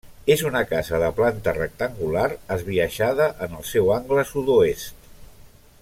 És 0.35 0.41
una 0.49 0.61
casa 0.69 1.01
de 1.03 1.09
planta 1.19 1.53
rectangular 1.57 2.25
esbiaixada 2.57 3.29
en 3.47 3.55
el 3.59 3.69
seu 3.75 3.93
angle 3.99 4.25
sud-oest. 4.31 5.11